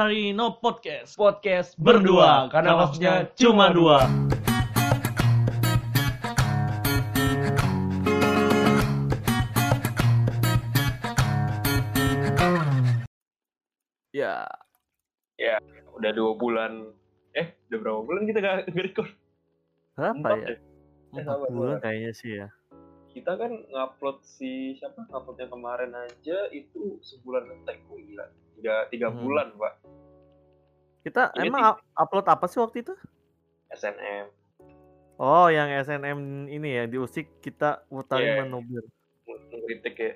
[0.00, 1.12] Futari No Podcast.
[1.12, 4.08] Podcast berdua, karena hostnya cuma dua.
[14.16, 14.48] Ya,
[15.92, 16.96] udah dua bulan
[17.36, 19.12] eh udah berapa bulan kita gak, record
[20.00, 20.48] berapa Empat ya?
[20.48, 20.58] Eh,
[21.12, 21.84] Empat sabar, bulan sabar.
[21.84, 22.48] kayaknya sih ya.
[23.12, 28.24] kita kan ngupload si siapa nguploadnya kemarin aja itu sebulan ngetek oh, gila
[28.60, 29.18] tiga tiga Hmm.
[29.18, 29.74] bulan pak
[31.00, 32.92] Kita Ini emang ti- up- upload apa sih waktu itu?
[33.70, 34.28] SNM
[35.16, 38.40] Oh, yang SNM ini ya diusik kita Utari Iya.
[38.42, 38.84] Manubir.
[39.22, 40.12] ng- ngeritik ya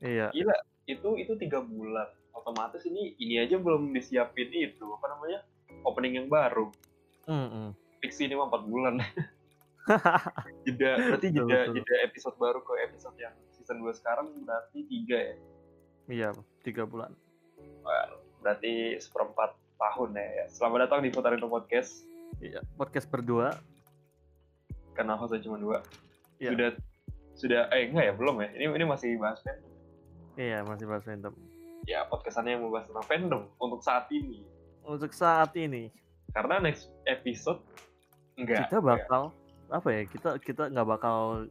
[0.00, 0.26] Iya.
[0.30, 5.42] gila itu itu tiga bulan otomatis ini ini aja belum disiapin itu apa namanya
[5.82, 6.70] opening yang baru
[7.24, 7.70] Mm-mm.
[7.98, 8.98] fix ini mah empat bulan
[10.64, 11.74] jeda berarti Betul, jeda betul.
[11.76, 15.36] jeda episode baru ke episode yang season 2 sekarang berarti tiga ya
[16.04, 16.28] Iya,
[16.60, 17.14] tiga bulan.
[18.42, 20.46] Berarti seperempat tahun ya.
[20.50, 22.06] Selamat datang di Putarino Podcast.
[22.42, 23.54] Iya, podcast berdua.
[24.94, 25.78] Karena hostnya cuma dua.
[26.42, 26.54] Iya.
[26.54, 26.70] Sudah
[27.38, 28.48] sudah eh enggak ya belum ya.
[28.54, 29.72] Ini ini masih bahas fandom.
[30.34, 31.34] Iya, masih bahas fandom.
[31.86, 34.46] Ya podcastannya yang membahas tentang fandom untuk saat ini.
[34.82, 35.90] Untuk saat ini
[36.34, 37.62] Karena next episode
[38.38, 38.66] enggak.
[38.66, 39.30] kita bakal
[39.70, 40.02] apa ya?
[40.06, 41.46] Kita kita nggak bakal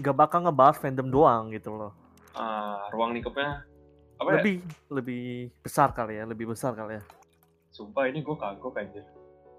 [0.00, 1.92] nggak bakal ngebahas fandom doang gitu loh.
[2.34, 3.62] Ah, ruang lingkupnya
[4.14, 4.34] apa ya?
[4.38, 4.56] Lebih
[4.90, 5.22] lebih
[5.60, 7.02] besar kali ya, lebih besar kali ya.
[7.68, 9.02] Sumpah ini gue kagok aja.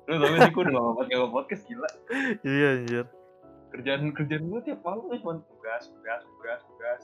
[0.05, 1.89] Lu tau sih gue udah lama banget gak podcast gila.
[2.41, 3.05] Iya, anjir.
[3.69, 7.01] Kerjaan kerjaan gue tiap malam tuh cuma tugas, tugas, tugas, tugas.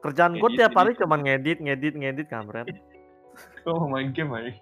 [0.00, 1.00] Kerjaan gue tiap hari ngedit.
[1.02, 2.66] cuman ngedit, ngedit, ngedit kampret.
[3.64, 4.52] Gue mau main game aja.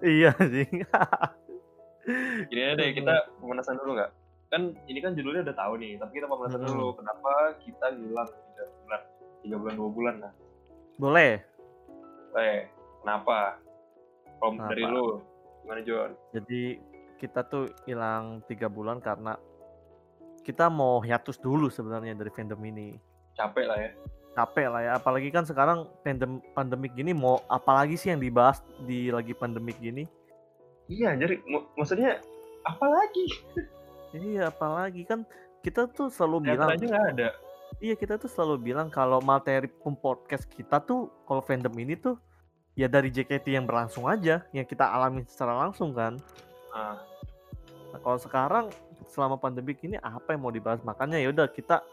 [0.00, 0.64] iya sih.
[2.48, 4.10] Gini aja deh, kita pemanasan dulu nggak?
[4.48, 6.70] Kan ini kan judulnya udah tahu nih, tapi kita pemanasan Hmm.
[6.70, 6.86] dulu.
[6.96, 9.00] Kenapa kita ngilang tiga bulan,
[9.42, 10.32] tiga bulan dua bulan lah?
[10.96, 11.32] Boleh.
[12.32, 12.64] Eh,
[13.04, 13.60] kenapa?
[14.42, 14.68] Om Kenapa?
[14.72, 15.20] dari lu,
[15.62, 16.10] gimana John?
[16.32, 16.80] Jadi
[17.20, 19.38] kita tuh hilang tiga bulan karena
[20.42, 22.98] kita mau hiatus dulu sebenarnya dari fandom ini.
[23.38, 23.90] Capek lah ya.
[24.32, 29.12] Capek lah ya, apalagi kan sekarang pandem pandemik gini mau apalagi sih yang dibahas di
[29.12, 30.08] lagi pandemik gini?
[30.88, 32.18] Iya, jadi mak- maksudnya
[32.64, 33.26] apa lagi?
[34.16, 35.28] Iya, apalagi kan
[35.60, 37.28] kita tuh selalu Teater bilang, aja nggak ada.
[37.82, 42.14] Iya kita tuh selalu bilang kalau materi pem- podcast kita tuh kalau fandom ini tuh
[42.72, 46.16] ya dari JKT yang berlangsung aja, yang kita alami secara langsung kan.
[46.72, 46.96] Ah,
[47.92, 48.64] Nah, kalau sekarang
[49.12, 50.80] selama pandemik ini apa yang mau dibahas?
[50.80, 51.84] Makanya ya udah kita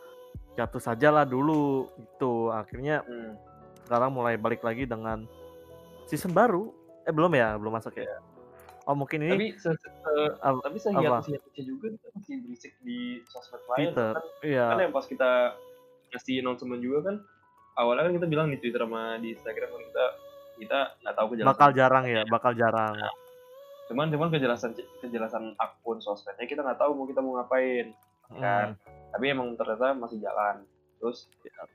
[0.55, 2.47] jatuh saja lah dulu itu.
[2.55, 3.35] Akhirnya hmm.
[3.83, 5.27] sekarang mulai balik lagi dengan
[6.07, 6.71] season baru.
[7.03, 8.15] Eh belum ya, belum masuk ya.
[8.87, 9.91] Oh mungkin ini Tapi se, se-
[10.39, 13.91] tapi sehiatus-hiatusnya juga masih berisik di sosmed lain.
[13.91, 14.13] Twitter.
[14.15, 14.65] Kan, Iya.
[14.71, 15.31] kan yang pas kita
[16.09, 17.15] ngasih announcement juga kan,
[17.75, 20.05] awalnya kan kita bilang di Twitter sama di Instagram kan kita
[20.59, 22.95] kita nggak tahu kejelasan Bakal jarang ya, bakal jarang.
[23.85, 27.89] cuman cuman kejelasan kejelasan akun sosmednya kita nggak tahu mau kita mau ngapain
[28.31, 30.61] kan Hmm, tapi emang ternyata masih jalan
[30.95, 31.25] terus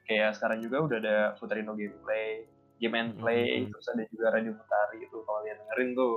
[0.04, 2.46] kayak sekarang juga udah ada Futarino gameplay
[2.76, 3.66] game and play Hmm.
[3.68, 6.16] terus ada juga radio Futari itu kalau kalian dengerin tuh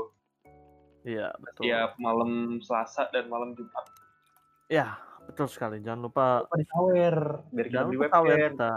[1.02, 1.62] Iya, betul.
[1.64, 3.86] tiap malam Selasa dan malam Jumat
[4.68, 5.78] Ya, betul sekali.
[5.84, 7.16] Jangan lupa lupa di tower
[7.52, 8.72] biar kita jangan di ya webcam kita.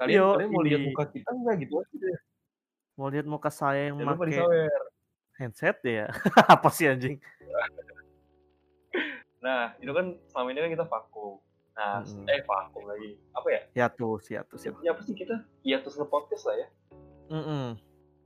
[0.00, 0.86] kalian Yo, kalian mau lihat i.
[0.88, 2.12] muka kita nggak gitu aja
[2.94, 4.70] Mau lihat muka saya yang jangan pakai tower
[5.34, 6.06] handset ya?
[6.54, 7.18] apa sih anjing?
[9.44, 11.36] nah itu kan selama ini kan kita vakum
[11.74, 12.30] nah Mm-mm.
[12.32, 14.78] eh vakum lagi apa ya Hiatus, hiatus, hiatus.
[14.78, 15.36] Jatuhnya apa sih kita
[15.66, 16.68] hiatus nge podcast lah ya
[17.34, 17.76] Mm-mm.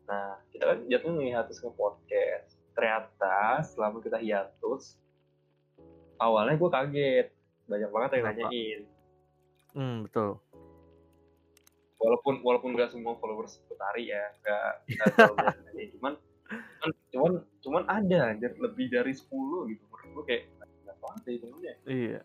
[0.09, 2.57] Nah, kita kan jatuhnya nge-hiatus ke podcast.
[2.73, 4.97] Ternyata selama kita hiatus,
[6.17, 7.29] awalnya gue kaget.
[7.69, 8.41] Banyak banget yang Kenapa?
[8.49, 8.81] nanyain.
[9.77, 10.31] Hmm, betul.
[11.99, 15.37] Walaupun walaupun gak semua followers Putari ya, gak, gak
[15.69, 15.91] nanyain.
[15.99, 16.13] Cuman,
[16.49, 19.29] cuman, cuman, cuman ada anjir, lebih dari 10
[19.69, 19.85] gitu.
[19.87, 20.43] Menurut gue kayak,
[20.87, 21.23] gak banget
[21.61, 21.75] ya.
[21.85, 22.21] Iya.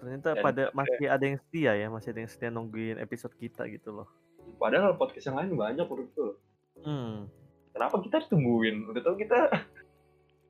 [0.00, 3.36] Ternyata Dan pada ada- masih ada yang setia ya, masih ada yang setia nungguin episode
[3.36, 4.08] kita gitu loh.
[4.56, 6.32] Padahal podcast yang lain banyak menurut gue.
[6.80, 7.28] Hmm.
[7.76, 8.88] Kenapa kita ditungguin?
[8.88, 9.38] Udah tau kita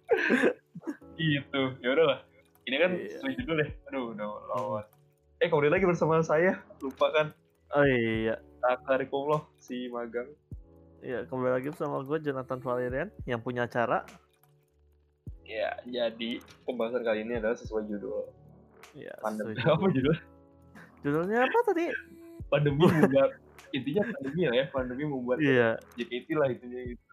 [1.20, 1.60] gitu.
[1.82, 2.29] Ya udahlah.
[2.62, 3.08] Ini kan Iya.
[3.14, 3.68] sesuai judul ya.
[3.88, 4.84] Aduh, udah lawan.
[5.38, 6.60] Eh, kembali lagi bersama saya.
[6.78, 7.26] Lupa kan
[7.70, 10.26] Oh iya, Takarikumloh si magang.
[11.00, 14.02] iya kembali lagi bersama gue Jonathan Valerian yang punya acara.
[15.42, 18.26] Ya, jadi pembahasan kali ini adalah sesuai judul.
[18.92, 19.14] Iya.
[19.18, 19.54] Pandemi.
[19.56, 20.16] Apa judul?
[21.00, 21.88] Judulnya apa tadi?
[22.46, 23.30] Pandemi membuat
[23.70, 24.66] intinya pandemi lah ya.
[24.68, 25.70] Pandemi membuat Iya.
[25.94, 27.04] JKT lah intinya gitu.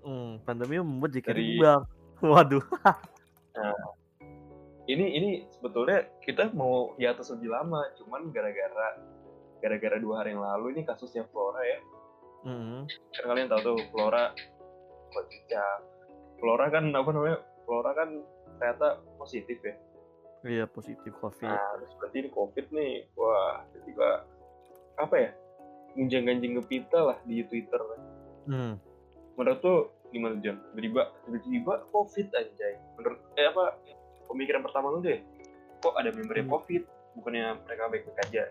[0.00, 1.80] Hmm, pandemi membuat JKT Dari- bubar.
[2.24, 2.64] Waduh.
[4.90, 8.98] Ini ini sebetulnya kita mau hiatus lebih lama, cuman gara-gara
[9.62, 11.78] gara-gara dua hari yang lalu ini kasusnya Flora ya.
[12.42, 12.88] Hmm.
[12.90, 14.34] Kan kalian tahu tuh Flora
[15.12, 15.78] kocicak
[16.40, 18.08] Flora kan apa namanya Flora kan
[18.58, 18.88] ternyata
[19.20, 19.74] positif ya
[20.40, 21.44] Iya positif covid.
[21.44, 24.08] nah terus berarti ini covid nih wah tiba-tiba
[24.96, 25.30] apa ya
[25.92, 27.80] gunjang-ganjing ke kita lah di Twitter
[28.48, 28.80] Hmm.
[29.36, 33.64] menurut tuh gimana John tiba-tiba tiba-tiba covid anjay menurut eh apa
[34.30, 35.18] pemikiran pertama lu deh
[35.78, 36.54] kok ada member yang Hmm.
[36.54, 36.82] covid
[37.12, 38.44] bukannya mereka baik-baik aja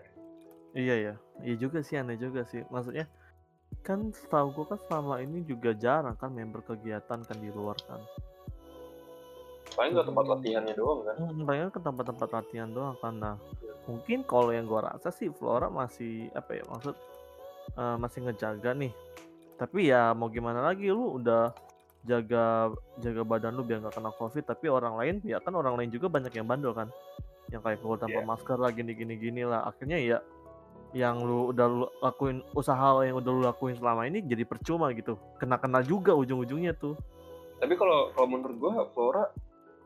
[0.70, 2.62] Iya ya, iya juga sih aneh juga sih.
[2.70, 3.10] Maksudnya
[3.82, 7.98] kan setahu gua kan selama ini juga jarang kan member kegiatan kan di luar kan.
[9.70, 10.32] paling nggak tempat Hmm.
[10.34, 13.14] latihannya doang kan Hmm, Palingan ke tempat-tempat latihan doang kan.
[13.16, 13.36] Nah,
[13.86, 16.94] mungkin kalau yang gua rasa sih Flora masih apa ya maksud
[17.74, 18.92] eh, masih ngejaga nih.
[19.56, 21.50] Tapi ya mau gimana lagi lu udah
[22.02, 24.44] jaga jaga badan lu biar nggak kena covid.
[24.44, 26.88] Tapi orang lain ya kan orang lain juga banyak yang bandel kan.
[27.50, 28.28] Yang kayak keluar tanpa Iya.
[28.28, 29.64] masker lah gini gini gini lah.
[29.64, 30.18] Akhirnya ya
[30.90, 35.14] yang lu udah lu lakuin usaha yang udah lu lakuin selama ini jadi percuma gitu.
[35.38, 36.98] Kena kena juga ujung-ujungnya tuh.
[37.60, 39.24] Tapi kalau kalau menurut gua Flora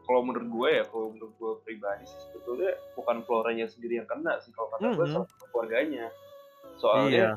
[0.05, 4.37] kalau menurut gue ya kalau menurut gue pribadi sih sebetulnya bukan Floranya sendiri yang kena
[4.38, 4.52] sih.
[4.52, 5.12] Kalau kata gue Mhm.
[5.17, 6.06] salah satu keluarganya.
[6.76, 7.31] Soalnya iya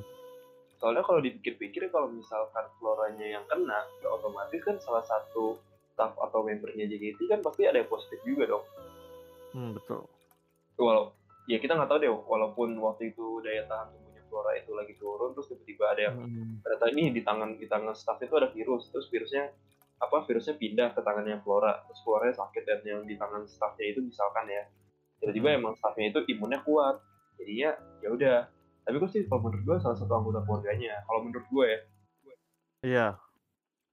[0.77, 5.57] soalnya kalau dipikir-pikir kalau misalkan Floranya yang kena ya otomatis kan salah satu
[5.94, 8.65] staff atau membernya JKT kan pasti ada yang positif juga dong.
[9.57, 10.06] Hmm, betul.
[10.77, 11.18] Walau
[11.50, 15.31] ya kita nggak tahu deh walaupun waktu itu daya tahan tubuhnya Flora itu lagi turun
[15.33, 18.91] terus tiba-tiba ada yang Hmm, ternyata ini di tangan di tangan staff itu ada virus
[18.91, 19.50] terus virusnya
[19.97, 24.03] apa virusnya pindah ke tangannya Flora terus Flora sakit dan yang di tangan staffnya itu
[24.06, 24.68] misalkan ya
[25.18, 25.59] tiba-tiba Hmm.
[25.63, 27.01] emang staffnya itu imunnya kuat
[27.39, 27.71] jadinya
[28.03, 28.38] ya udah
[28.88, 31.80] tapi kok sih kalau menurut gue salah satu anggota keluarganya kalau menurut gue ya
[32.81, 33.07] iya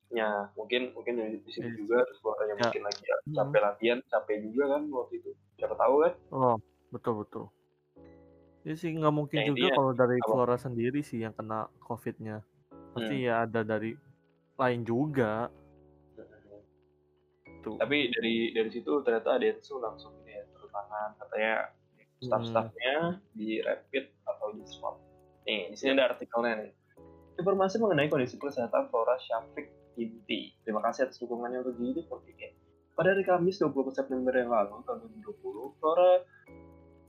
[0.09, 1.75] ya mungkin mungkin di di situ Iya.
[1.75, 2.63] juga terus keluarganya Ya.
[2.63, 3.35] mungkin lagi ya, Hmm.
[3.35, 6.57] capek latihan capek juga kan waktu itu siapa tahu kan oh
[6.89, 7.47] betul betul
[8.65, 10.29] Iya sih nggak mungkin Nah, juga kalau dari apa?
[10.31, 12.41] Flora sendiri sih yang kena covidnya
[12.95, 13.27] pasti Hmm.
[13.27, 13.93] ya ada dari
[14.55, 15.51] lain juga
[17.61, 21.55] tuh tapi dari dari situ ternyata Densu langsung ini ya turun tangan katanya
[22.25, 24.97] staff-staffnya di rapid atau di swab.
[25.45, 26.73] Nih, di sini ada artikelnya nih.
[27.37, 29.67] Informasi mengenai kondisi kesehatan Flora Syafiq
[30.01, 30.55] Inti.
[30.65, 32.57] Terima kasih atas dukungannya untuk Gini Fortike.
[32.95, 36.23] Pada hari Kamis 20 September yang lalu, tahun 2020, Flora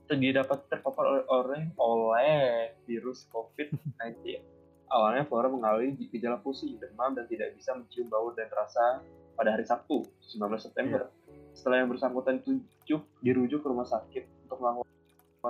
[0.06, 2.38] dia dapat terpapar oleh, oleh, oleh
[2.86, 4.38] virus COVID-19.
[4.86, 9.02] Awalnya Flora mengalami gejala pusing, demam, dan tidak bisa mencium bau dan rasa
[9.34, 11.10] pada hari Sabtu, 19 September.
[11.58, 14.95] Setelah yang bersangkutan tujuh dirujuk ke rumah sakit untuk melakukan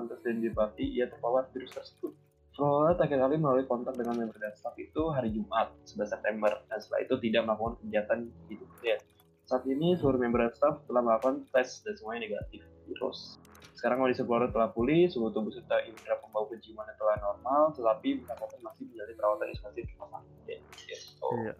[0.04, 2.12] tes dan dibati, ia terpapar virus tersebut.
[2.52, 6.78] Flora terakhir kali melalui kontak dengan member dan staff itu hari Jumat, 11 September, dan
[6.80, 8.64] setelah itu tidak melakukan kegiatan gitu.
[8.80, 8.96] Ya.
[9.44, 13.36] Saat ini seluruh member dan staff telah melakukan tes dan semuanya negatif virus.
[13.76, 18.60] Sekarang kondisi Flora telah pulih, suhu tubuh serta indera pembau penciumannya telah normal, tetapi bersangkutan
[18.64, 20.48] masih menjalani perawatan isolasi di rumah sakit.
[20.48, 20.58] Ya.
[20.88, 20.98] Ya.
[21.20, 21.32] Oh.
[21.36, 21.52] Iya.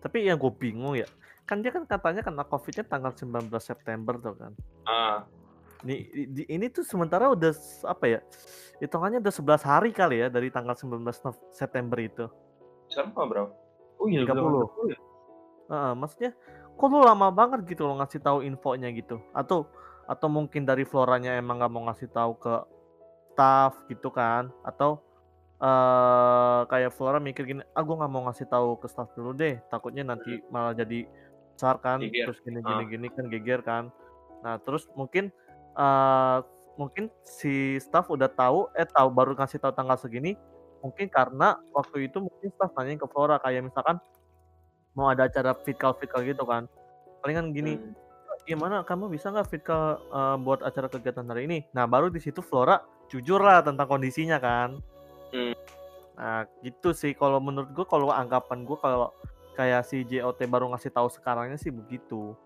[0.00, 1.04] Tapi yang gue bingung ya,
[1.44, 4.52] kan dia kan katanya kena covidnya tanggal 19 September tuh kan.
[4.88, 5.28] Ah,
[5.86, 7.54] Nih, di- ini tuh sementara udah
[7.86, 8.20] apa ya?
[8.78, 12.26] Hitungannya udah 11 hari kali ya dari tanggal 19 Nov- September itu.
[12.88, 13.44] apa bro?
[14.00, 14.32] Oh iya, 30.
[14.32, 14.98] udah 30 ya?
[15.68, 16.30] Heeh, maksudnya
[16.72, 19.20] kok lu lama banget gitu lo ngasih tahu infonya gitu.
[19.30, 19.68] Atau
[20.08, 22.54] atau mungkin dari Floranya emang nggak mau ngasih tahu ke
[23.34, 24.48] staff gitu kan?
[24.64, 25.04] Atau
[25.58, 29.58] eh kayak Flora mikir gini, ah gue nggak mau ngasih tahu ke staff dulu deh,
[29.68, 31.02] takutnya nanti malah jadi
[31.52, 32.30] besar kan, Geger.
[32.30, 32.78] terus gini Ah.
[32.78, 33.84] gini gini kan geger kan.
[34.40, 35.34] Nah terus mungkin
[35.78, 36.38] eh
[36.78, 40.38] mungkin si staff udah tahu, eh tahu baru ngasih tahu tanggal segini,
[40.82, 43.98] mungkin karena waktu itu mungkin staff nanyain ke Flora kayak misalkan
[44.94, 46.66] mau ada acara vitkal vitkal gitu kan,
[47.22, 47.94] palingan gini, Hmm.
[48.46, 51.58] gimana kamu bisa nggak vitkal eh, buat acara kegiatan hari ini?
[51.74, 52.80] Nah baru di situ Flora
[53.10, 54.78] jujur lah tentang kondisinya kan.
[55.34, 55.54] Hmm.
[56.16, 59.12] Nah gitu sih kalau menurut gue kalau anggapan gue kalau
[59.58, 62.38] kayak si JOT baru ngasih tahu sekarangnya sih begitu.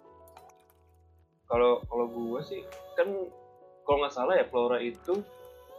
[1.53, 2.65] Kalau kalau gue sih
[2.97, 3.13] kan
[3.85, 5.21] kalau nggak salah ya Flora itu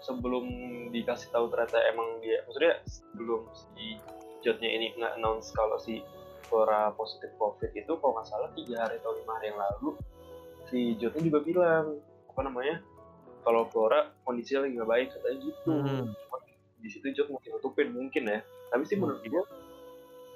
[0.06, 0.46] sebelum
[0.94, 3.98] dikasih tahu ternyata emang dia maksudnya sebelum si
[4.46, 6.06] Jotnya ini nggak announce kalau si
[6.46, 9.90] Flora positif COVID itu kalau nggak salah tiga hari atau lima hari yang lalu
[10.70, 11.86] si Jotnya juga bilang
[12.30, 12.78] apa namanya
[13.42, 16.06] kalau Flora kondisinya lagi nggak baik katanya gitu Hmm.
[16.14, 16.38] Cuma
[16.84, 18.40] di situ Jot mungkin nutupin mungkin ya
[18.70, 19.42] tapi sih menurut Mungkin.
[19.42, 19.44] gue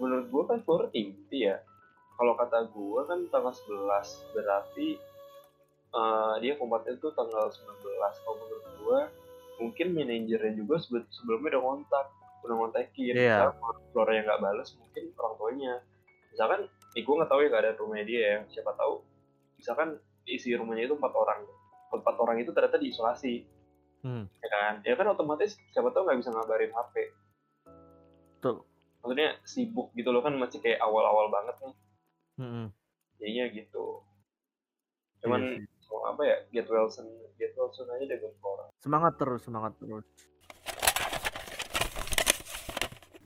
[0.01, 1.61] menurut gue kan Flora inti ya
[2.17, 4.87] kalau kata gue kan tanggal 11 berarti
[5.89, 7.79] eh, dia kompatnya tuh tanggal 19
[8.17, 8.99] kalau menurut gue
[9.57, 12.05] mungkin manajernya juga sebe- sebelumnya udah kontak
[12.41, 13.13] udah kontakin.
[13.17, 15.73] Misalkan Flora yang nggak balas mungkin orang tuanya
[16.29, 16.59] misalkan
[16.93, 19.01] eh, gue nggak tahu ya keadaan rumahnya dia ya siapa tahu
[19.55, 19.89] misalkan
[20.23, 21.39] isi rumahnya itu empat orang
[21.89, 23.45] empat orang itu ternyata diisolasi
[23.97, 24.29] Hmm.
[24.29, 26.95] ya kan ya kan otomatis siapa tahu nggak bisa ngabarin HP
[28.37, 28.61] Betul.
[29.01, 31.75] maksudnya sibuk gitu loh kan masih kayak awal-awal banget nih
[32.37, 32.65] Mm-mm.
[33.17, 34.05] jadinya gitu
[35.17, 35.65] cuman Iya sih.
[35.87, 37.07] Mau apa ya get well soon
[37.39, 40.05] get well soon aja deh buat orang semangat terus semangat terus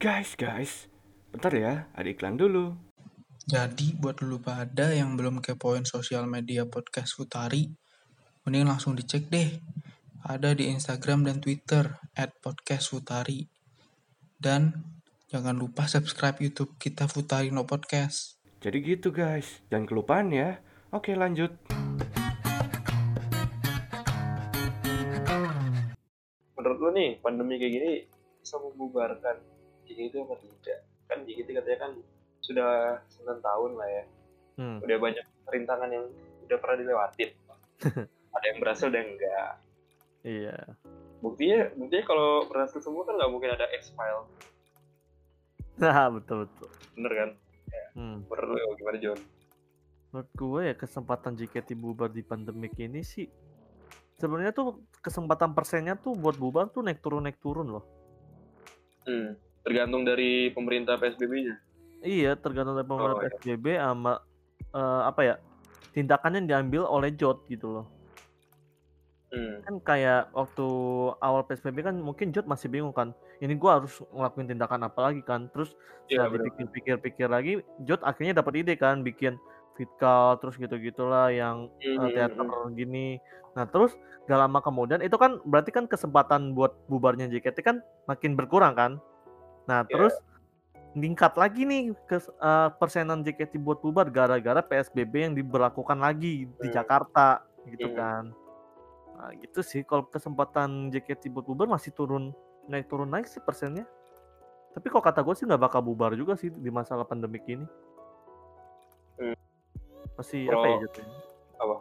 [0.02, 0.90] Guys, guys,
[1.30, 2.74] bentar ya, ada iklan dulu.
[3.46, 7.70] Jadi buat lu pada yang belum kepoin sosial media podcast Futari,
[8.42, 9.62] mending langsung dicek deh.
[10.26, 13.46] Ada di Instagram dan Twitter at podcast Futari.
[14.42, 14.74] Dan
[15.30, 18.42] jangan lupa subscribe YouTube kita Futari No Podcast.
[18.58, 20.66] Jadi gitu guys, jangan kelupaan ya.
[20.90, 21.81] Oke lanjut.
[27.22, 27.92] Pandemi kayak gini
[28.42, 29.38] bisa membubarkan
[29.86, 30.80] JKT apa tidak?
[31.08, 31.92] Kan JKT katanya kan
[32.42, 32.70] sudah
[33.22, 34.04] 9 tahun lah ya.
[34.60, 34.78] Hmm.
[34.84, 36.06] udah banyak rintangan yang
[36.46, 37.30] udah pernah dilewatin.
[38.36, 39.54] Ada yang berhasil ada yang enggak.
[40.24, 40.58] Iya.
[41.20, 44.24] Buktinya buktinya kalau berhasil semua kan nggak mungkin ada X file.
[45.76, 46.70] Nah betul betul.
[46.96, 47.30] Bener kan?
[47.92, 48.24] Hmm.
[48.24, 49.20] menurut lu gimana John?
[50.12, 53.28] Menurut gue ya kesempatan JKT bubar di pandemik ini sih
[54.22, 57.84] sebenarnya tuh kesempatan persennya tuh buat bubar tuh naik turun naik turun loh
[59.10, 59.34] hmm.
[59.66, 61.58] tergantung dari pemerintah PSBB-nya
[62.06, 63.34] iya tergantung dari pemerintah Oh, iya.
[63.34, 64.14] PSBB sama
[64.62, 65.36] eh, apa ya
[65.98, 67.86] tindakannya yang diambil oleh Jot gitu loh
[69.34, 69.66] hmm.
[69.66, 70.68] kan kayak waktu
[71.18, 75.26] awal PSBB kan mungkin Jot masih bingung kan ini gua harus ngelakuin tindakan apa lagi
[75.26, 75.74] kan terus
[76.12, 76.46] Iya, setelah bener.
[76.60, 77.54] dipikir-pikir lagi
[77.88, 79.40] Jot akhirnya dapat ide kan bikin
[79.82, 83.18] Fitkal terus gitu-gitulah yang eh, Hmm, teater hmm, gini
[83.52, 83.98] nah terus
[84.30, 88.92] gak lama kemudian itu kan berarti kan kesempatan buat bubarnya JKT kan makin berkurang kan
[89.66, 89.90] nah Iya.
[89.90, 90.16] terus
[90.92, 96.68] meningkat lagi nih ke eh, persenan JKT buat bubar gara-gara PSBB yang diberlakukan lagi di
[96.68, 96.72] Hmm.
[96.72, 97.98] Jakarta gitu Hmm.
[97.98, 98.24] kan
[99.12, 102.32] nah gitu sih kalau kesempatan JKT buat bubar masih turun
[102.66, 103.84] naik turun naik sih persennya
[104.72, 107.66] tapi kok kata gue sih nggak bakal bubar juga sih di masalah pandemik ini
[109.18, 109.36] Hmm.
[110.20, 111.18] Masih apa ya jatuhnya?
[111.62, 111.76] apa?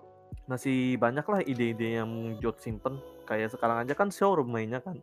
[0.51, 2.11] masih banyak lah ide-ide yang
[2.43, 2.99] Jot simpen.
[3.23, 4.99] Kayak sekarang aja kan showroom mainnya kan.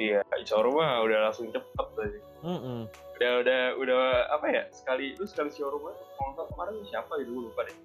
[0.00, 2.88] Iya showroom mah udah langsung cepet tadi Mm-mm.
[3.20, 4.00] udah udah udah
[4.32, 7.76] apa ya sekali lu sekali showroom aja kalau nggak kemarin siapa gitu gue lupa deh.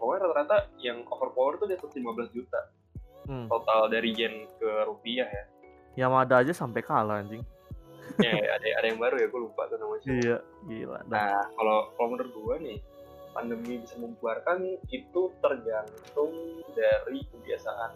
[0.00, 2.60] Pokoknya rata-rata yang overpower tuh di atas 15 juta.
[3.30, 3.46] Hmm.
[3.46, 5.44] total dari yen ke rupiah ya.
[5.94, 7.46] Yamada aja sampai kalah anjing.
[8.18, 12.08] Ya ada ada yang baru ya gue lupa tuh namanya iya gila nah kalau kalau
[12.10, 12.78] menurut gue nih
[13.30, 16.32] pandemi bisa membuarkan itu tergantung
[16.74, 17.90] dari kebiasaan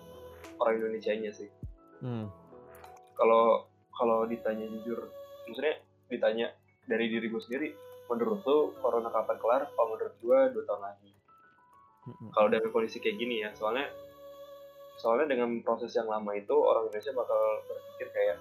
[0.59, 1.51] orang Indonesia nya sih
[2.05, 2.29] Hmm.
[3.17, 5.09] kalau kalau ditanya jujur
[5.49, 5.81] maksudnya
[6.13, 6.53] ditanya
[6.85, 7.73] dari diri gue sendiri
[8.13, 11.13] menurut tuh corona kapan kelar kalau menurut gue dua tahun lagi
[12.05, 12.29] Mm-mm.
[12.37, 13.89] kalau dengan kondisi kayak gini ya soalnya
[15.01, 18.37] soalnya dengan proses yang lama itu orang Indonesia bakal berpikir kayak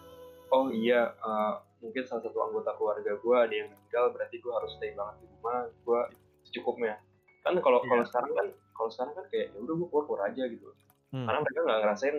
[0.52, 4.72] oh iya eh, mungkin salah satu anggota keluarga gue ada yang meninggal berarti gue harus
[4.76, 6.02] stay banget di rumah gue
[6.44, 7.00] secukupnya.
[7.42, 7.90] Kan kalau Iya.
[7.90, 10.68] kalau sekarang kan kalau sekarang kan kayak ya udah gue keluar keluar aja gitu.
[11.14, 11.30] Hmm.
[11.30, 12.18] karena mereka nggak ngerasain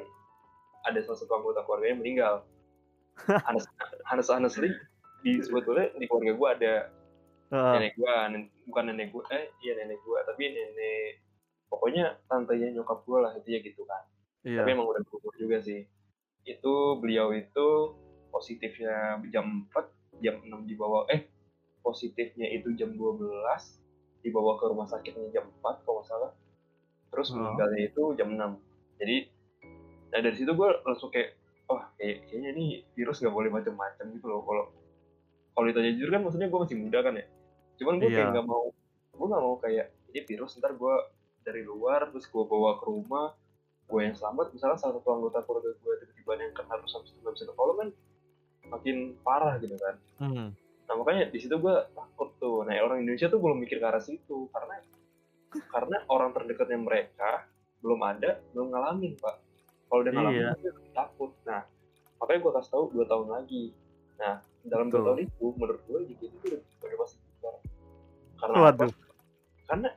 [0.85, 2.35] ada salah satu anggota keluarga yang meninggal
[3.47, 3.67] Hanes
[4.05, 4.71] Hanes honestly
[5.21, 6.75] di sebetulnya di keluarga gue ada.
[7.51, 11.23] Ah, nenek gua nen- bukan nenek gua eh iya nenek gua tapi nenek
[11.67, 14.03] pokoknya tantenya nyokap gua lah intinya gitu kan.
[14.43, 14.63] Iya.
[14.63, 15.87] tapi emang udah berumur juga sih.
[16.43, 17.67] Itu beliau itu
[18.31, 21.27] positifnya jam 4 jam 6 dibawa eh
[21.81, 23.45] positifnya itu jam 12
[24.25, 26.31] dibawa ke rumah sakitnya jam 4 kalau nggak salah
[27.13, 27.37] terus Oh.
[27.37, 28.57] meninggalnya itu jam 6
[28.99, 29.17] jadi
[30.11, 31.37] nah dari situ gua langsung kayak
[31.69, 34.65] wah kayak, kayaknya ini virus nggak boleh macam-macam gitu loh kalau
[35.53, 37.27] kalau ditanya jujur kan maksudnya gue masih muda kan ya
[37.79, 38.33] cuman gue kayak Iya.
[38.35, 38.65] nggak mau
[39.15, 40.95] gue nggak mau kayak ini virus ntar gue
[41.45, 43.35] dari luar terus gue bawa ke rumah
[43.85, 47.19] gue yang selamat misalnya salah satu anggota keluarga gue tiba-tiba yang kena terus habis itu
[47.21, 47.89] nggak bisa kan
[48.65, 50.49] makin parah gitu kan Hmm.
[50.85, 52.63] Nah makanya di situ gue takut tuh.
[52.69, 54.77] Nah orang Indonesia tuh belum mikir ke arah situ karena
[55.71, 57.47] karena orang terdekatnya mereka
[57.81, 59.37] belum ada belum ngalamin pak.
[59.89, 60.53] Kalau udah ngalamin Iya.
[60.61, 61.33] dia takut.
[61.49, 61.65] Nah
[62.21, 63.65] makanya gue kasih tahu dua tahun lagi.
[64.21, 67.55] Nah dalam dua tahun itu menurut gue JKT itu udah, udah pasti bubar
[68.41, 68.65] karena apa?
[68.65, 68.93] Waduh.
[69.65, 69.89] karena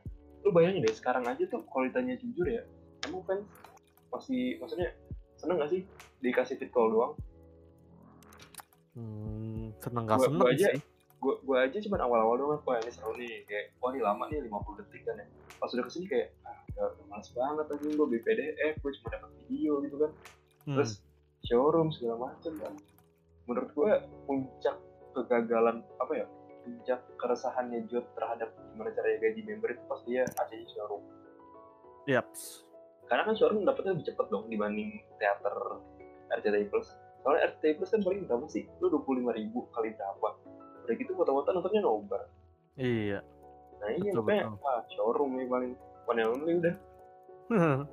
[0.44, 2.64] lu bayangin deh sekarang aja tuh kalau ditanya jujur ya
[3.04, 3.44] kamu fans
[4.08, 4.96] masih maksudnya
[5.36, 5.84] seneng gak sih
[6.24, 7.14] dikasih fit call doang
[8.98, 10.82] Hmm, seneng gak Gua- seneng gua aja- sih.
[11.18, 14.38] gue gue aja cuma awal-awal doang wah ini seru nih kayak wah ini lama nih
[14.40, 15.26] 50 detik kan ya
[15.56, 18.92] pas udah ke sini kayak ah udah, udah males banget aja gue beli PDF gue
[18.96, 20.12] cuma dapat video gitu kan
[20.64, 20.76] Hmm.
[20.76, 20.92] terus
[21.44, 22.74] showroom segala macem kan
[23.46, 23.92] menurut gue
[24.26, 24.78] puncak
[25.12, 26.26] kegagalan apa ya
[26.60, 31.02] puncak keresahannya Jod terhadap gimana caranya gaji member itu pasti dia ada di showroom
[32.06, 32.64] Yaps.
[33.06, 35.56] karena kan showroom dapetnya lebih cepet dong dibanding teater
[36.30, 36.88] RCTI Plus
[37.20, 40.30] soalnya RCTI Plus kan paling berapa sih lu 25 ribu kali berapa
[40.84, 42.22] udah gitu foto-foto nontonnya nobar
[42.76, 43.20] Iya.
[43.78, 45.72] nah ini Betul, makanya ah, showroom nih paling
[46.06, 46.76] one and only udah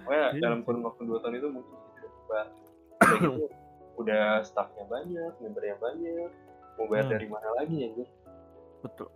[0.00, 2.46] pokoknya Iya dalam kurun waktu dua tahun itu mungkin gitu Pak.
[3.00, 3.46] udah gitu
[3.94, 6.30] udah staffnya banyak membernya banyak
[6.74, 7.14] mau bayar Hmm.
[7.14, 7.88] dari mana lagi ya
[8.82, 9.08] Betul.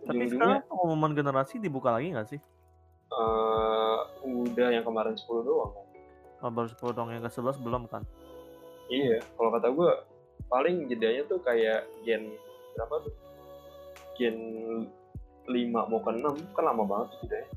[0.00, 2.40] Tapi sekarang pengumuman generasi dibuka lagi nggak sih?
[3.10, 5.86] eh, udah yang kemarin 10 doang kan?
[6.40, 8.06] Oh, baru 10 dong yang ke 11 belum kan?
[8.90, 9.90] Iya kalau kata gue
[10.50, 12.34] paling jedanya tuh kayak gen
[12.74, 13.14] berapa tuh
[14.18, 14.36] gen
[15.46, 17.48] 5 mau ke 6 kan lama banget tuh jedanya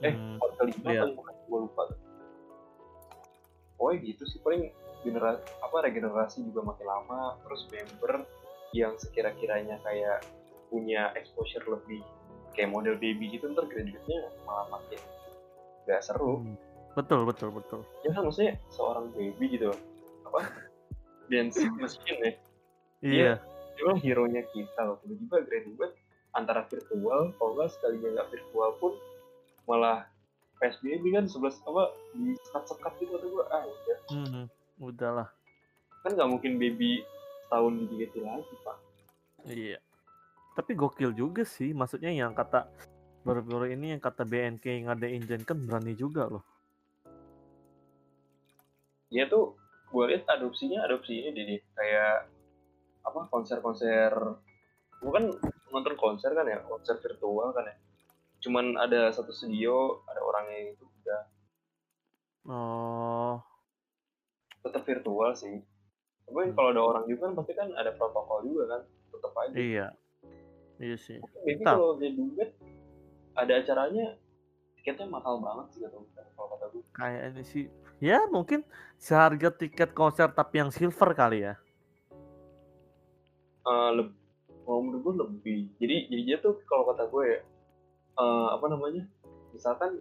[0.00, 1.00] eh Hmm, ke lima iya.
[1.04, 1.98] kan bukan gue lupa tuh
[3.76, 4.62] pokoknya gitu sih paling
[5.00, 8.24] generasi apa regenerasi juga makin lama terus member
[8.76, 10.24] yang sekira-kiranya kayak
[10.68, 12.04] punya exposure lebih
[12.52, 15.00] kayak model baby gitu ntar graduate-nya malah makin
[15.88, 16.56] gak seru hmm.
[16.90, 17.80] Betul, betul, betul.
[18.02, 19.70] ya kan maksudnya seorang baby gitu
[20.26, 20.69] apa
[21.30, 22.32] dance machine ya
[23.00, 23.32] Iya.
[23.72, 25.96] dia kan hero nya kita loh tiba-tiba graduate
[26.30, 28.92] antara virtual kalau nggak sekalinya nggak virtual pun
[29.64, 30.04] malah
[30.58, 31.82] PSBB kan 11 apa
[32.12, 34.44] di sekat-sekat gitu atau gua ah udah Hmm,
[34.76, 35.28] udahlah.
[36.00, 37.00] kan nggak mungkin baby
[37.40, 38.76] setahun didigeti lagi pak
[39.42, 39.78] Iya.
[40.52, 42.68] Tapi gokil juga sih, maksudnya yang kata
[43.20, 46.44] baru-baru ini yang kata BNK ngadain Gen kan berani juga loh.
[49.08, 49.56] dia tuh
[49.90, 51.62] gue lihat adopsinya adopsi ini deh Dit.
[51.74, 52.30] kayak
[53.02, 54.12] apa konser-konser
[55.00, 55.34] bukan
[55.68, 57.76] nonton konser kan ya konser virtual kan ya
[58.40, 61.22] cuman ada satu studio ada orangnya itu udah
[62.40, 63.36] Oh,
[64.64, 65.60] tetap virtual sih
[66.24, 66.54] tapi Hmm.
[66.56, 68.80] kalau ada orang juga kan pasti kan ada protokol juga kan
[69.10, 69.86] tetap aja iya.
[70.80, 71.20] Iya sih.
[71.20, 71.76] Mungkin Entah.
[71.76, 72.50] kalau dia duet
[73.36, 74.16] ada acaranya
[74.80, 75.92] tiketnya mahal banget sih gue
[76.32, 77.64] kalau kata gue Kayaknya sih.
[78.00, 78.64] Ya mungkin
[78.96, 81.54] seharga tiket konser tapi yang silver kali ya.
[83.60, 84.16] Eh, leb-
[84.64, 87.38] kalau menurut gue lebih jadi jadi dia tuh kalau kata gue ya
[88.16, 89.04] eh, apa namanya
[89.52, 90.00] misalkan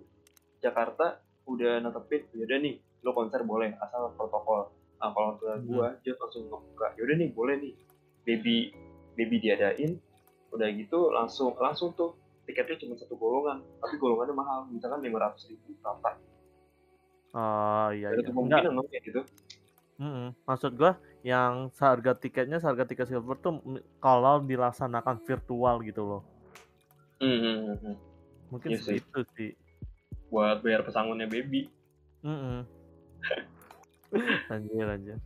[0.59, 5.65] Jakarta udah netepin yaudah nih lo konser boleh asal protokol nah kalau kata Hmm.
[5.65, 7.73] gue dia langsung ngebuka yaudah nih boleh nih
[8.23, 8.57] baby
[9.15, 9.99] baby diadain
[10.51, 12.15] udah gitu langsung langsung tuh
[12.49, 16.17] tiketnya cuma satu golongan tapi golongannya mahal misalkan lima ratus ribu rata
[17.29, 18.09] Oh iya.
[18.09, 18.25] ada iya.
[18.25, 19.21] kemungkinan loh kayak gitu
[19.99, 20.31] Mm-mm.
[20.47, 23.59] Maksud gua yang seharga tiketnya seharga tiket silver tuh
[23.99, 26.21] kalau dilaksanakan virtual gitu loh.
[27.19, 27.95] Hmm, hmm, hmm, hmm.
[28.47, 28.97] Mungkin Iya sih.
[28.97, 29.51] segitu sih.
[30.31, 31.67] buat bayar pesangonnya baby
[32.23, 32.63] Mm-mm.
[34.53, 35.17] anjir anjir.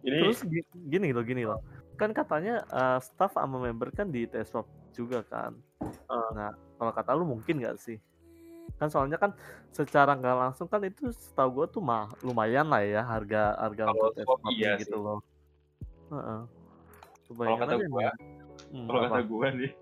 [0.00, 1.60] ini Terus gi- gini loh gini loh.
[1.98, 4.48] Kan katanya eh, staff sama member kan di tes
[4.94, 5.58] juga kan.
[6.06, 6.30] Ah.
[6.32, 8.00] Nah kalau kata lu mungkin nggak sih?
[8.80, 9.36] Kan soalnya kan
[9.68, 14.08] secara nggak langsung kan itu setahu gua tuh mah lumayan lah ya harga harga Kalau
[14.08, 15.04] untuk swabnya iya gitu sih.
[15.04, 15.20] loh.
[16.10, 16.40] Heeh.
[17.30, 18.06] kalau kata gue.
[18.70, 19.72] Hmm, kalau kata gue nih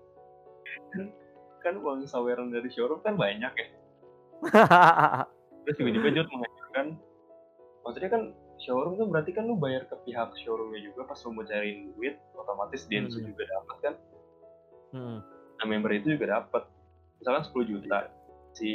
[1.65, 3.67] kan, uang saweran dari showroom kan banyak ya
[5.65, 6.85] terus tiba-tiba Jod mengajukan
[7.83, 8.23] maksudnya kan
[8.57, 12.15] showroom kan berarti kan lu bayar ke pihak showroomnya juga pas lu mau cariin duit
[12.33, 13.27] otomatis Densu Hmm.
[13.29, 13.93] juga dapat kan
[14.89, 15.17] Hmm.
[15.59, 16.63] nah member itu juga dapat
[17.19, 17.99] misalkan 10 juta.
[18.55, 18.71] Si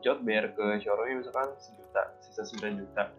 [0.00, 3.10] Jod bayar ke showroomnya misalkan sejuta sisa 9 juta.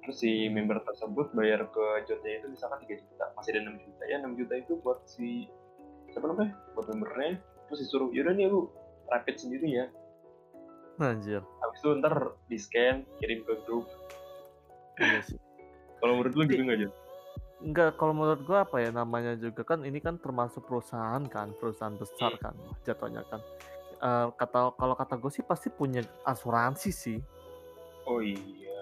[0.00, 4.02] Terus si member tersebut bayar ke Jodnya itu misalkan 3 juta masih ada 6 juta.
[4.06, 5.48] Ya 6 juta itu buat si
[6.12, 6.52] siapa namanya?
[6.76, 7.40] Buat membernya.
[7.70, 8.68] Terus disuruh yaudah nih lu
[9.08, 9.86] rapid sendiri ya.
[11.00, 11.40] Anjir.
[11.64, 13.88] habis itu ntar di scan kirim ke grup.
[15.00, 15.40] Iya sih.
[15.96, 16.92] kalau menurut lu gitu nggak Jod?
[17.60, 21.92] Enggak, kalau menurut gua apa ya namanya juga kan ini kan termasuk perusahaan kan, perusahaan
[21.92, 22.40] besar Iya.
[22.40, 22.54] kan
[22.88, 23.40] jatuhnya kan.
[24.00, 27.18] Eh, kata kalau kata gue sih pasti punya asuransi sih.
[28.08, 28.80] oh iya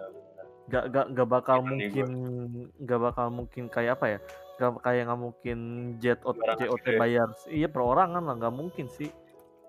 [0.71, 2.09] Gak gak gak bakal mungkin
[2.85, 4.19] gak bakal mungkin kayak apa ya?
[4.63, 5.59] Gak kayak nggak mungkin
[5.99, 6.99] jet JOT ya.
[7.01, 7.29] bayar.
[7.51, 9.11] Iya perorangan lah nggak mungkin sih.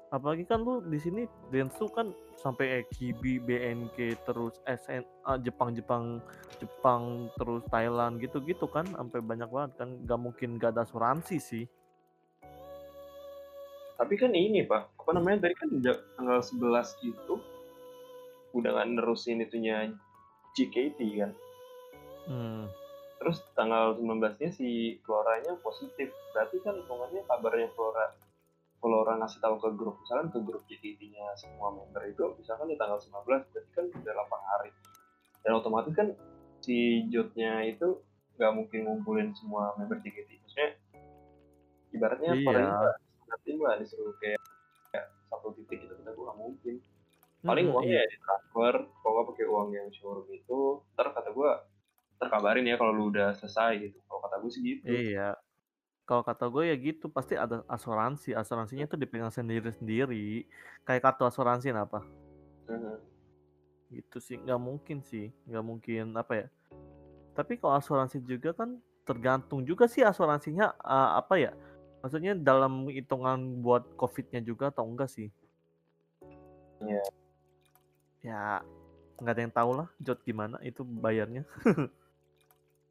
[0.09, 5.05] Apalagi kan lu di sini Densu kan sampai EKB, BNK terus SN,
[5.45, 6.17] Jepang Jepang
[6.57, 11.65] Jepang terus Thailand gitu-gitu kan sampai banyak banget kan nggak mungkin gak ada asuransi sih.
[13.99, 15.69] tapi kan ini pak apa namanya tadi kan
[16.15, 17.35] tanggal 11 itu
[18.55, 19.91] udah nggak nerusin itunya
[20.55, 21.31] JKT kan
[22.29, 22.69] Hmm.
[23.17, 28.05] terus tanggal 19-nya si Floranya positif berarti kan hitungannya kabarnya Flora
[28.79, 32.95] Flora ngasih tahu ke grup misalkan ke grup JKT-nya semua member itu misalkan di tanggal
[32.95, 34.71] 19 berarti kan udah 8 hari
[35.43, 36.07] dan otomatis kan
[36.63, 37.99] si Jotnya itu
[38.39, 40.69] nggak mungkin ngumpulin semua member JKT maksudnya
[41.91, 42.95] ibaratnya Iya.
[43.29, 44.41] Satu tim lah disuruh kayak,
[44.89, 46.81] kayak satu titik itu kita nggak mungkin
[47.39, 48.03] paling Mm-mm, uangnya iya.
[48.03, 50.59] ya di transfer kalau nggak pakai uang yang showroom itu
[50.97, 51.51] ntar kata gue
[52.19, 55.39] ntar kabarin ya kalau lu udah selesai gitu kalau kata gue sih gitu Iya.
[56.09, 58.33] Kalau kata gue ya gitu pasti ada asuransi.
[58.33, 60.49] Asuransinya tuh dipegang sendiri sendiri
[60.81, 62.01] kayak kartu asuransi apa?
[62.65, 62.97] Mhm.
[63.89, 66.47] gitu sih nggak mungkin sih nggak mungkin apa ya.
[67.33, 71.53] Tapi kalau asuransi juga kan tergantung juga sih asuransinya eh, apa ya.
[72.01, 75.29] Maksudnya dalam hitungan buat covidnya juga atau enggak sih?
[76.79, 77.03] Iya.
[78.23, 78.43] ya
[79.19, 81.43] nggak ada yang tahu lah jod gimana itu bayarnya.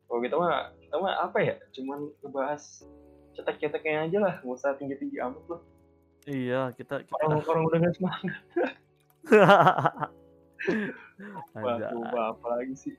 [0.09, 1.55] Kalau mah, kita mah apa ya?
[1.73, 2.85] Cuman ngebahas
[3.39, 5.61] cetek-ceteknya aja lah, nggak usah tinggi-tinggi amat lah.
[6.27, 8.35] iya kita kita Orang orang udah nggak semangat.
[11.55, 12.95] Wah, lupa apa lagi sih?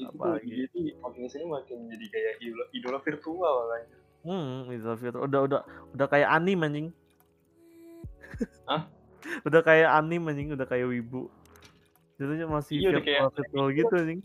[0.00, 0.48] Itu tuh Apalagi?
[0.48, 3.82] jadi makin ke sini makin jadi kayak idola, idola virtual kan.
[4.20, 5.20] Hmm, Idul Fitri.
[5.20, 5.60] Udah udah
[5.96, 6.88] udah kayak anime anjing.
[8.68, 8.88] Hah?
[9.48, 11.28] udah kayak anime anjing, udah kayak wibu.
[12.20, 14.20] Jadinya masih Iya, udah kayak virtual virtual gitu anjing.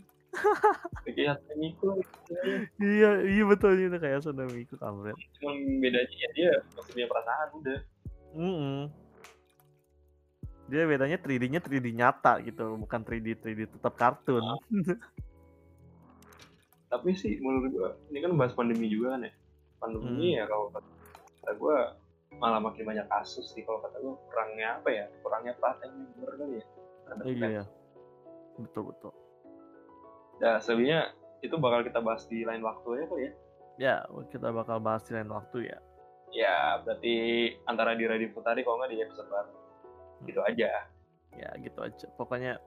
[1.06, 2.02] Kayak Miku,
[2.82, 5.14] Iya, iya betul ini udah kayak Tsunami itu kampret.
[5.38, 7.78] cuman bedanya ya dia masih punya perasaan udah.
[8.36, 8.78] Mm
[10.66, 14.42] Dia bedanya 3D-nya 3D nyata gitu, bukan 3D 3D tetap kartun.
[16.90, 19.32] Tapi sih menurut gua, ini kan bahas pandemi juga kan ya.
[19.78, 20.38] Pandemi Hmm.
[20.42, 21.94] ya kalau kata gua
[22.42, 25.06] malah makin banyak kasus sih kalau kata gua kurangnya apa ya?
[25.22, 26.64] Kurangnya perhatian yang bener kali ya.
[27.06, 27.70] terhadap Iya, fans.
[28.58, 29.12] betul betul.
[30.40, 33.32] Nah, sebenarnya itu bakal kita bahas di lain waktu ya kali ya.
[33.76, 33.96] Ya,
[34.32, 35.78] kita bakal bahas di lain waktu ya.
[36.32, 37.14] Ya, berarti
[37.68, 39.52] antara di Radio Putari kalau nggak di episode baru.
[40.24, 40.88] Gitu aja.
[41.36, 42.06] Ya, gitu aja.
[42.16, 42.60] Pokoknya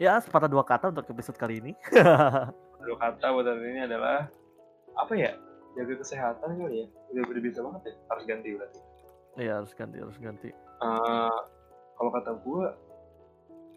[0.00, 1.72] ya sepatah dua kata untuk episode kali ini.
[2.78, 4.30] Dua kata buat hari ini adalah
[4.94, 5.34] apa ya?
[5.74, 6.86] Jaga kesehatan kali ya.
[7.10, 7.94] Udah udah bisa banget ya.
[8.06, 8.80] Harus ganti berarti.
[9.38, 10.50] Iya, harus ganti, harus ganti.
[10.54, 11.38] Eh,
[11.98, 12.78] kalau kata gua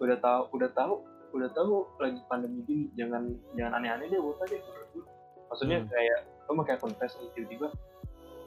[0.02, 0.94] udah tahu udah tahu
[1.32, 5.06] udah tahu lagi pandemi gini jangan jangan aneh-aneh deh buat aja menurut.
[5.52, 5.90] Maksudnya Hmm.
[5.92, 7.68] kayak lo pakai akun face tiba-tiba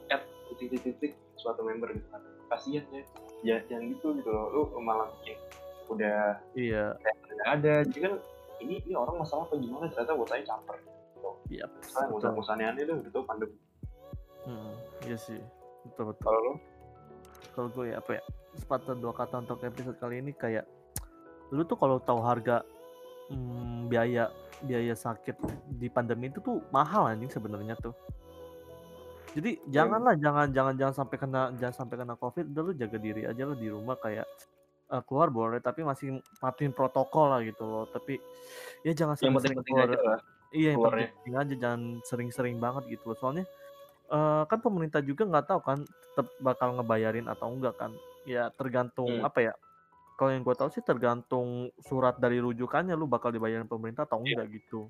[0.09, 0.23] add
[0.57, 2.21] titik-titik suatu member gitu kan.
[2.49, 3.03] Kasihan ya.
[3.45, 4.45] Ya jangan gitu gitu loh.
[4.53, 5.37] Lu malah bikin
[5.85, 8.13] udah Iya, kayak nggak ada jadi kan
[8.57, 10.81] ini ini orang masalah apa gimana ternyata buat saya caper
[11.45, 11.65] iya.
[11.85, 13.57] saya nggak usah nggak usah aneh-aneh deh gitu pandemi
[14.45, 14.77] Hmm,
[15.09, 15.41] iya sih.
[15.81, 16.21] Betul betul.
[16.21, 16.53] kalau lo
[17.53, 18.23] Kalau gue ya apa ya?
[18.53, 20.69] Sepatah dua kata untuk episode kali ini kayak
[21.49, 22.61] lu tuh kalau tahu harga
[23.29, 24.29] hmm, biaya
[24.63, 25.35] biaya sakit
[25.77, 27.93] di pandemi itu tuh mahal anjing sebenarnya tuh.
[29.35, 33.27] Jadi janganlah jangan jangan jangan sampai kena jangan sampai kena covid udah lu jaga diri
[33.27, 34.23] aja lah di rumah kayak
[34.95, 38.15] eh, keluar boleh tapi masih patuhin protokol lah gitu loh tapi
[38.87, 40.19] ya jangan yang sering-sering penting-penting keluar aja lah
[40.55, 43.17] Iya yang penting aja jangan sering-sering banget gitu loh.
[43.19, 43.45] Soalnya
[44.07, 47.91] eh, kan pemerintah juga nggak tahu kan tetap bakal ngebayarin atau enggak kan.
[48.23, 49.27] Ya tergantung Hmm.
[49.27, 49.53] apa ya.
[50.15, 54.39] Kalau yang gue tahu sih tergantung surat dari rujukannya lu bakal dibayarin pemerintah atau Iya.
[54.41, 54.87] enggak gitu.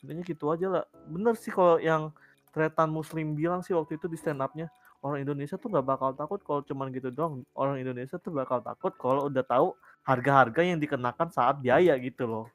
[0.00, 0.84] Intinya gitu aja lah.
[1.04, 2.08] Bener sih kalau yang
[2.48, 6.40] Tretan Muslim bilang sih waktu itu di stand up-nya orang Indonesia tuh nggak bakal takut
[6.40, 7.44] kalau cuman gitu doang.
[7.52, 12.46] Orang Indonesia tuh bakal takut kalau udah tahu harga-harga yang dikenakan saat biaya gitu loh.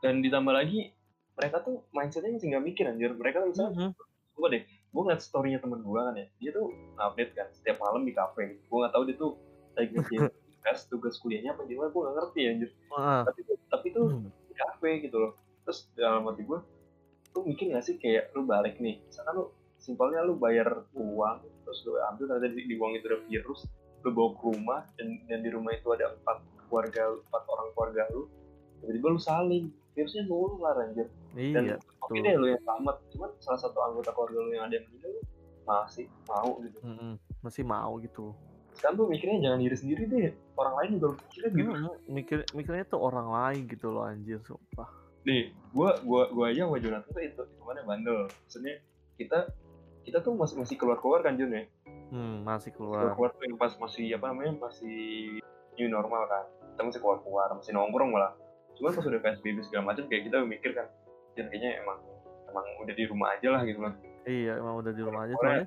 [0.00, 0.96] dan ditambah lagi
[1.36, 3.90] mereka tuh mindsetnya masih nggak mikir anjir mereka tuh misalnya Mhm.
[4.32, 8.08] gue deh gue ngeliat storynya temen gue kan ya dia tuh update kan setiap malam
[8.08, 9.36] di kafe gue nggak tahu dia tuh
[9.76, 14.06] lagi ngerjain tugas tugas kuliahnya apa gimana gue nggak ngerti anjir Ah, tapi tapi tuh
[14.12, 14.28] hmm.
[14.46, 15.32] di kafe gitu loh
[15.64, 16.60] terus dalam hati gue
[17.30, 19.44] lu mikir gak sih kayak lu balik nih misalkan lu
[19.78, 23.64] simpelnya lu bayar uang terus lu ambil ternyata di, di uang itu ada virus
[24.02, 26.36] lu bawa ke rumah dan, dan di rumah itu ada empat
[26.68, 28.28] keluarga empat orang keluarga lu
[28.82, 31.76] tiba-tiba lu saling virusnya nular anjir dan Iya.
[32.02, 32.24] oke betul.
[32.26, 35.22] deh lu yang selamat cuman salah satu anggota keluarga lu yang ada yang meninggal lu
[35.62, 38.26] masih mau gitu Mm-mm, masih mau gitu.
[38.80, 42.84] Sekarang tuh mikirnya jangan diri sendiri deh orang lain juga mikirnya gitu Mm-mm, mikir mikirnya
[42.86, 44.88] tuh orang lain gitu loh anjir sumpah.
[45.20, 48.74] nih gua gua gua aja sama Jonathan tuh itu hitungannya bandel maksudnya
[49.14, 49.38] kita
[50.00, 51.68] kita tuh masih masih keluar keluar kan Jon ya
[52.08, 53.14] Hmm, masih keluar keluar.
[53.14, 54.98] keluar tuh yang pas masih apa namanya masih
[55.76, 58.32] new normal kan kita masih keluar keluar masih nongkrong malah
[58.74, 60.88] cuman pas udah psbb segala macam kayak kita mikir kan
[61.32, 62.00] "Jan, kayaknya emang
[62.46, 65.64] emang udah di rumah aja lah gitu kan Iya, emang udah di rumah aja soalnya.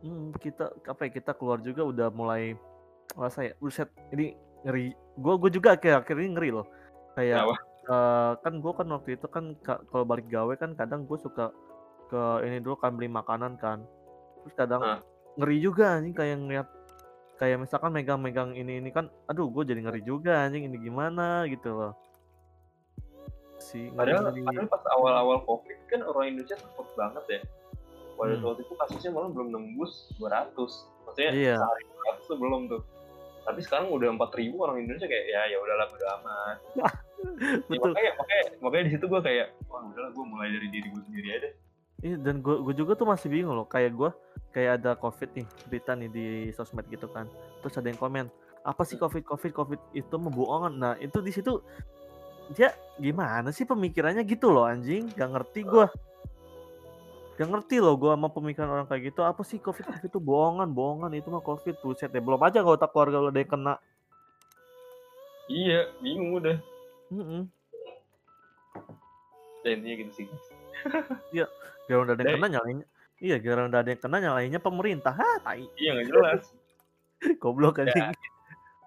[0.00, 2.56] Hmm, kita apa ya kita keluar juga udah mulai
[3.12, 4.32] rasa ya buset ini
[4.64, 4.92] ngeri.
[5.16, 6.66] Gue gue juga akhir-akhir ini ngeri loh.
[7.12, 7.56] Kayak Kenapa?
[7.90, 11.52] eh, kan gue kan waktu itu kan ka- kalau balik gawe kan kadang gue suka
[12.08, 13.84] ke ini dulu kan beli makanan kan.
[14.40, 14.98] Terus kadang Ah.
[15.36, 16.68] ngeri juga anjing kayak ngeliat
[17.36, 21.72] kayak misalkan megang-megang ini ini kan aduh gue jadi ngeri juga anjing ini gimana gitu
[21.72, 21.92] loh.
[23.60, 27.40] Si padahal, padahal pas awal-awal covid kan orang Indonesia takut banget ya
[28.20, 28.44] pada Hmm.
[28.44, 30.52] waktu itu kasusnya malah belum nembus 200
[31.08, 31.56] maksudnya Iya.
[31.56, 32.82] sehari 200 tuh belum tuh
[33.40, 36.58] tapi sekarang udah 4000 orang Indonesia kayak ya ya udahlah bodo amat
[37.20, 37.92] Ya, Betul.
[37.92, 41.28] makanya makanya makanya di situ gue kayak wah udahlah gue mulai dari diri gue sendiri
[41.30, 41.54] aja deh
[42.00, 43.68] Iya, dan gue gue juga tuh masih bingung loh.
[43.68, 44.10] Kayak gue
[44.56, 47.28] kayak ada covid nih berita nih di sosmed gitu kan.
[47.60, 48.24] Terus ada yang komen
[48.64, 50.72] apa sih covid covid covid itu membohongan.
[50.74, 51.60] Nah itu di situ
[52.50, 55.12] dia gimana sih pemikirannya gitu loh anjing.
[55.12, 55.84] Gak ngerti gue.
[57.40, 59.24] Gak ngerti loh gue sama pemikiran orang kayak gitu.
[59.24, 62.20] Apa sih covid covid itu bohongan bohongan itu mah covid buset deh.
[62.20, 63.74] Belum aja kalau tak keluarga lo ada yang kena.
[65.48, 66.60] Iya, bingung udah.
[67.08, 67.48] Mm-mm.
[69.64, 70.26] Dan intinya gitu sih.
[71.88, 72.78] Gara udah ada yang kena nyalain.
[73.20, 75.12] Iya, gara udah ada yang kena nyalainnya pemerintah.
[75.12, 75.64] Hah, tai.
[75.80, 76.42] Iya nggak jelas.
[77.42, 78.04] Goblok Ya, anjing.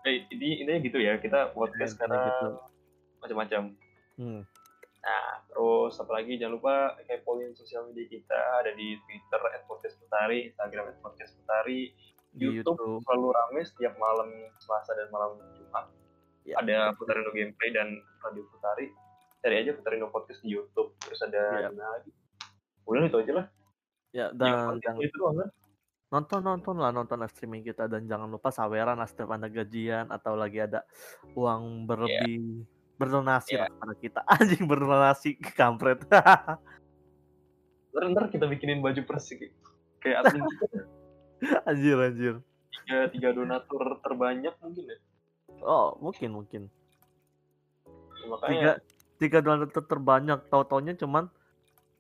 [0.10, 1.18] Eh, ini intinya gitu ya.
[1.22, 2.48] Kita podcast Intinya sekarang gitu.
[3.22, 3.62] macam-macam.
[4.18, 4.42] Hmm.
[5.54, 9.38] Terus apalagi jangan lupa kepoin sosial media kita ada di Twitter
[9.70, 11.94] @podcastputari, Instagram @podcastputari,
[12.34, 13.06] Di YouTube, YouTube.
[13.06, 15.86] selalu rame setiap malam Selasa dan malam Jumat.
[16.42, 16.58] Ya.
[16.58, 18.90] Ada Putarindo Gameplay dan Radio Putari.
[19.46, 20.98] Cari aja Putarindo Podcast di YouTube.
[20.98, 21.70] Terus ada Ya.
[21.70, 22.10] lagi?
[22.90, 23.46] Udah itu aja lah.
[24.10, 25.50] Ya, dan jangan itu doang kan.
[26.10, 30.14] nonton nonton lah nonton live streaming kita dan jangan lupa saweran lah setiap anda gajian
[30.14, 30.86] atau lagi ada
[31.34, 32.62] uang berlebih
[32.98, 34.20] berdonasi lah kepada kita.
[34.40, 36.02] Anjing berdonasi kampret.
[37.94, 39.54] Ntar, ntar kita bikinin baju persis
[40.04, 40.28] kayak
[41.70, 42.36] anjir anjir.
[42.84, 44.98] Tiga, tiga donatur terbanyak mungkin ya.
[45.64, 46.62] oh mungkin mungkin.
[48.20, 48.52] Ya, makanya.
[48.52, 48.74] Tiga
[49.20, 50.40] tiga dolar ter- terbanyak.
[50.52, 51.32] Tau taunya cuman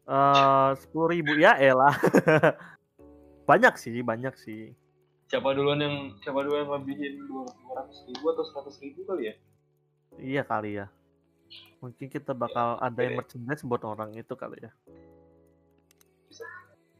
[0.04, 1.40] eh sepuluh ribu.
[1.40, 1.96] Ya elah.
[3.50, 4.72] Banyak sih banyak sih.
[5.28, 7.44] Siapa duluan yang siapa duluan yang lebihin dua
[7.76, 9.36] ratus ribu atau seratus ribu kali ya?
[10.20, 10.88] Iya kali ya
[11.80, 13.28] mungkin kita bakal ada yang Oke.
[13.28, 14.72] merchandise buat orang itu kali ya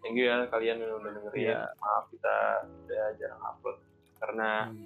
[0.04, 1.48] Thank you ya kalian yang udah dengerin.
[1.48, 1.64] Iya.
[1.80, 2.36] Maaf kita
[2.68, 3.78] udah jarang upload
[4.20, 4.84] karena Hmm.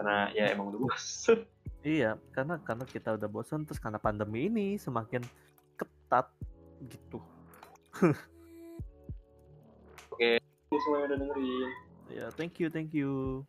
[0.00, 1.44] karena ya emang udah bosen.
[1.84, 5.20] Iya, karena karena kita udah bosan terus karena pandemi ini semakin
[5.76, 6.32] ketat
[6.80, 7.20] gitu.
[10.16, 10.40] Thank
[10.72, 11.68] you semua yang udah dengerin.
[12.08, 13.44] Ya, thank you, thank you.